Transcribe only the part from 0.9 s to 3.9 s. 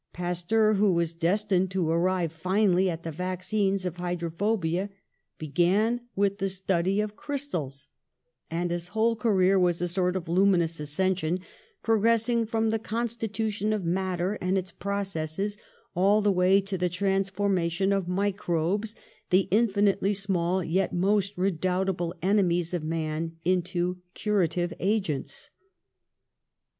was destined to arrive finally at the vaccines